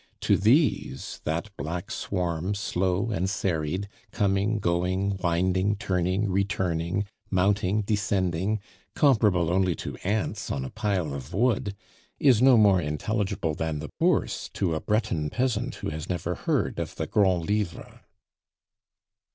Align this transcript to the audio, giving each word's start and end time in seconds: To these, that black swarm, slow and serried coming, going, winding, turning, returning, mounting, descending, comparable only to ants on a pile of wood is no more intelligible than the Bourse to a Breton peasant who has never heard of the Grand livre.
To 0.21 0.35
these, 0.35 1.21
that 1.25 1.51
black 1.57 1.91
swarm, 1.91 2.55
slow 2.55 3.11
and 3.11 3.29
serried 3.29 3.87
coming, 4.11 4.57
going, 4.57 5.19
winding, 5.21 5.75
turning, 5.75 6.27
returning, 6.31 7.05
mounting, 7.29 7.83
descending, 7.83 8.59
comparable 8.95 9.51
only 9.51 9.75
to 9.75 9.97
ants 9.97 10.49
on 10.49 10.65
a 10.65 10.71
pile 10.71 11.13
of 11.13 11.35
wood 11.35 11.75
is 12.19 12.41
no 12.41 12.57
more 12.57 12.81
intelligible 12.81 13.53
than 13.53 13.77
the 13.77 13.89
Bourse 13.99 14.49
to 14.53 14.73
a 14.73 14.79
Breton 14.81 15.29
peasant 15.29 15.75
who 15.75 15.89
has 15.91 16.09
never 16.09 16.33
heard 16.33 16.79
of 16.79 16.95
the 16.95 17.05
Grand 17.05 17.45
livre. 17.47 18.01